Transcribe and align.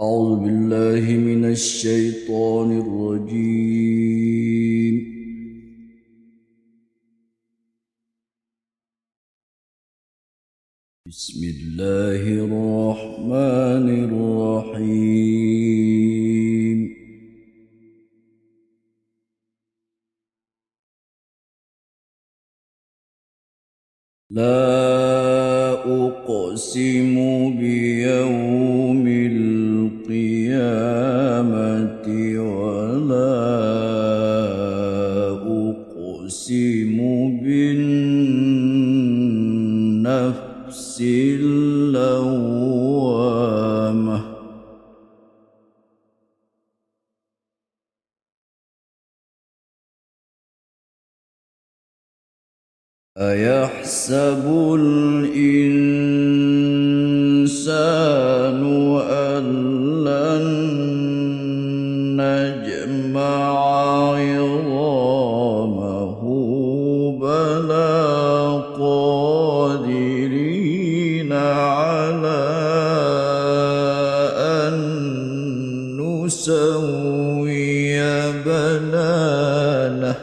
أعوذ 0.00 0.40
بالله 0.44 1.04
من 1.30 1.44
الشيطان 1.44 2.68
الرجيم. 2.84 4.30
بسم 11.06 11.40
الله 11.54 12.22
الرحمن 12.44 13.86
الرحيم. 14.08 15.20
لا 24.30 24.80
أقسم 26.06 27.14
بيوم 27.60 28.39
أقسم 36.30 36.98
بالنفس 37.42 38.22
اللوامة. 41.40 42.30
أيحسب 53.18 54.44
الإنسان 54.78 56.39
نسوي 76.30 78.00
بنانه 78.44 80.16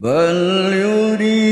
بل 0.00 0.38
يريد 0.72 1.43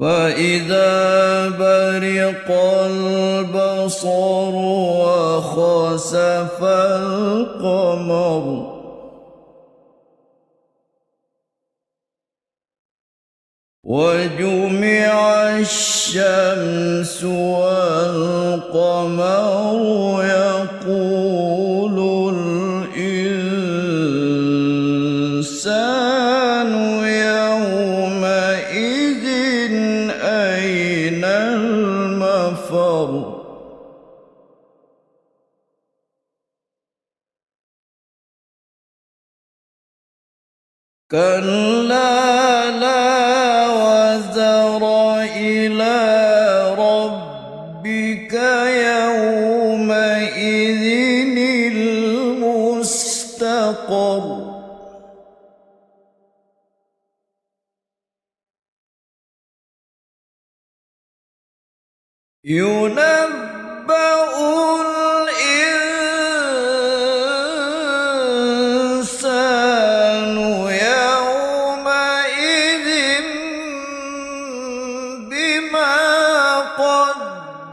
فإذا 0.00 1.48
برق 1.48 2.50
البصر 2.84 4.54
وخسف 5.00 6.62
القمر 6.64 7.96
وجمع 13.84 15.48
الشمس 15.58 17.24
والقمر 17.24 18.66
يقول 20.24 21.45
كلا 41.16 42.70
لا 42.70 43.08
وزر 43.80 44.82
إلى 45.22 45.96
ربك 46.76 48.34
يومئذ 48.92 50.04
المستقر. 52.46 53.06
ينبأ 62.44 64.25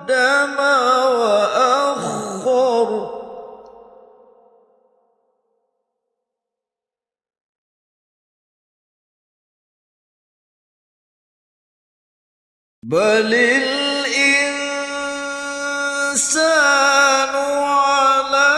قدم 0.04 0.60
وأخر. 1.20 2.90
بل 12.84 13.34
الإنسان 13.34 13.84
على 17.66 18.52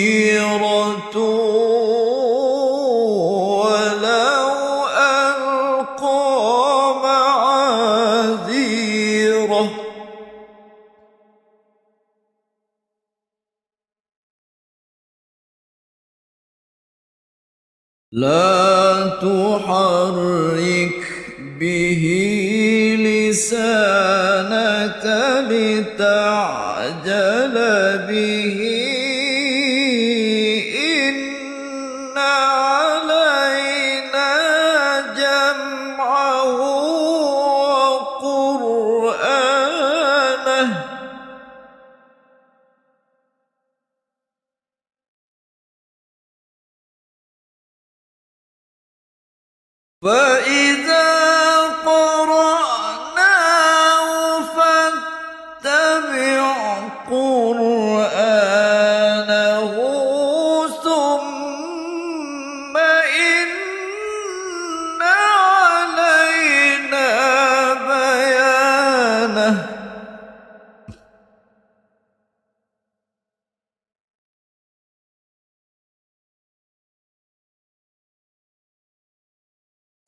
لا 18.13 19.07
تحرك 19.07 21.03
به 21.61 22.05
لسانك. 23.01 24.17
فإذا 50.07 50.66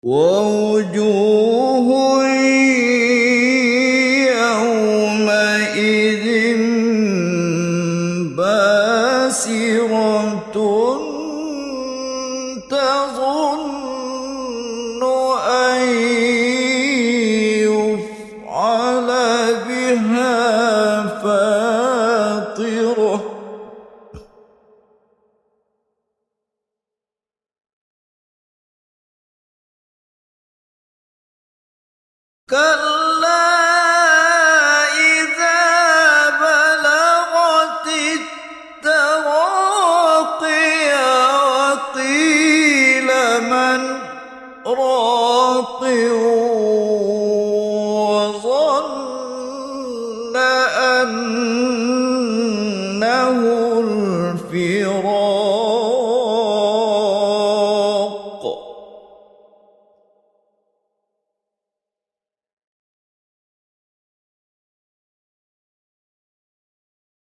ووجوه 0.03 1.60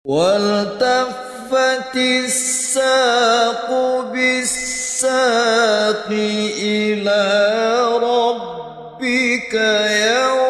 والتفت 0.09 1.95
الساق 1.95 3.69
بالساق 4.13 6.07
إلى 6.61 7.21
ربك 8.01 9.53
يومئذ 9.53 10.48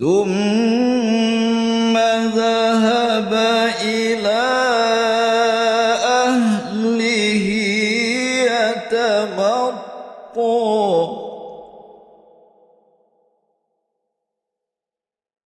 ثم 0.00 0.81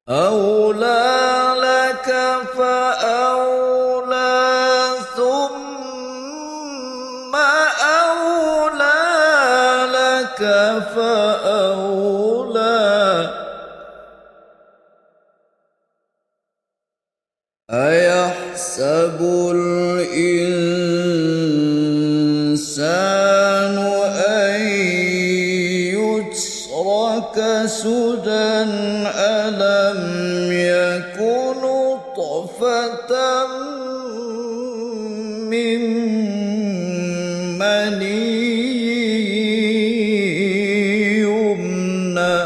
أولى 0.09 1.55
لك 1.59 2.07
فأولى 2.55 4.39
ثم 5.17 7.35
أولى 7.83 9.03
لك 9.91 10.39
فأولى. 10.95 12.87
أيحسب 17.71 19.19
الإنسان 19.55 20.67
أن 24.29 24.61
يترك 25.99 27.37
سدى 27.67 28.06
من 35.51 35.81
مني 37.59 38.47
يمنى. 41.21 42.37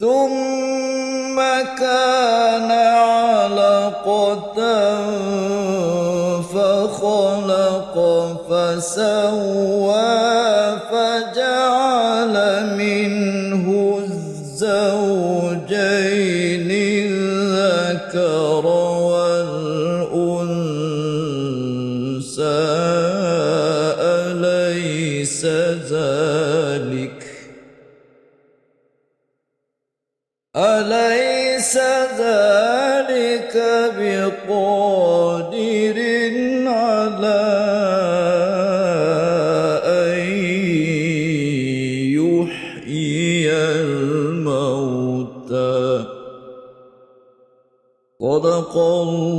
ثم 0.00 1.36
كان 1.78 2.70
علقة 2.70 4.58
فخلق 6.52 7.94
فسوى. 8.48 9.83
صدق 48.44 48.76
الله. 48.76 49.33